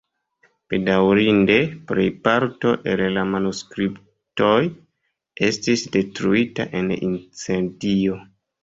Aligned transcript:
Bedaŭrinde, 0.73 1.57
plejparto 1.91 2.73
el 2.95 3.05
la 3.19 3.27
manuskriptoj 3.35 4.59
estis 5.51 5.87
detruita 5.99 6.71
en 6.83 6.95
incendio. 7.13 8.23